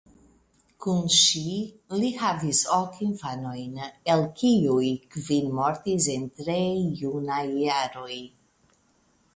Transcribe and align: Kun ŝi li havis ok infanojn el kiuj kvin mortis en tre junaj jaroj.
Kun 0.85 1.03
ŝi 1.15 1.57
li 2.03 2.09
havis 2.21 2.61
ok 2.77 2.97
infanojn 3.09 3.77
el 4.15 4.25
kiuj 4.41 4.89
kvin 5.13 5.55
mortis 5.61 6.11
en 6.17 6.27
tre 6.41 6.59
junaj 7.05 7.43
jaroj. 7.69 8.17